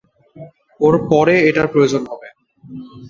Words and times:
ওর 0.79 0.95
পরে 1.09 1.35
এটার 1.49 1.67
প্রয়োজন 1.73 2.03
হবে। 2.11 2.27